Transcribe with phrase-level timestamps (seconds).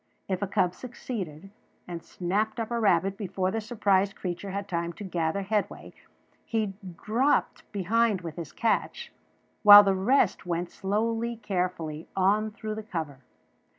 [0.27, 1.51] If a cub succeeded,
[1.87, 5.93] and snapped up a rabbit before the surprised creature had time to gather headway,
[6.43, 9.13] he dropped behind with his catch,
[9.61, 13.19] while the rest went slowly, carefully, on through the cover.